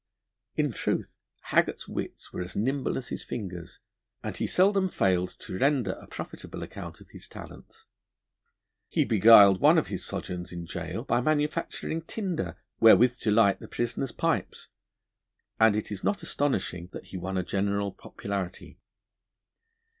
In 0.55 0.71
truth, 0.71 1.19
Haggart's 1.41 1.87
wits 1.87 2.33
were 2.33 2.41
as 2.41 2.55
nimble 2.55 2.97
as 2.97 3.09
his 3.09 3.23
fingers, 3.23 3.77
and 4.23 4.35
he 4.35 4.47
seldom 4.47 4.89
failed 4.89 5.35
to 5.41 5.59
render 5.59 5.91
a 5.91 6.07
profitable 6.07 6.63
account 6.63 7.01
of 7.01 7.09
his 7.11 7.27
talents. 7.27 7.85
He 8.87 9.05
beguiled 9.05 9.61
one 9.61 9.77
of 9.77 9.89
his 9.89 10.03
sojourns 10.03 10.51
in 10.51 10.65
gaol 10.65 11.03
by 11.03 11.21
manufacturing 11.21 12.01
tinder 12.01 12.57
wherewith 12.79 13.19
to 13.19 13.29
light 13.29 13.59
the 13.59 13.67
prisoners' 13.67 14.11
pipes, 14.11 14.69
and 15.59 15.75
it 15.75 15.91
is 15.91 16.03
not 16.03 16.23
astonishing 16.23 16.89
that 16.93 17.09
he 17.09 17.17
won 17.17 17.37
a 17.37 17.43
general 17.43 17.91
popularity. 17.91 18.79